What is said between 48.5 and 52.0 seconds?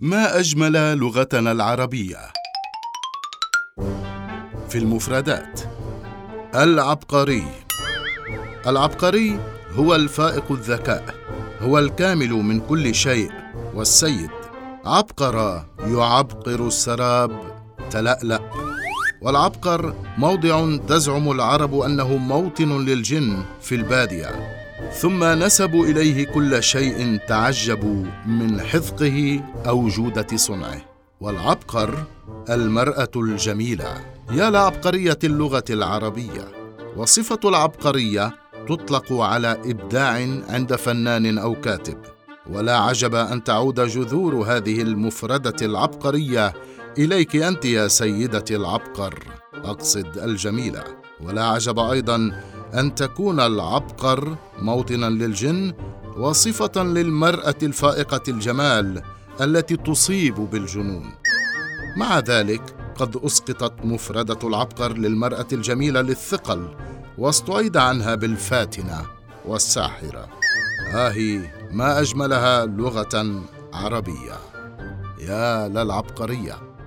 العبقر. أقصد الجميلة. ولا عجب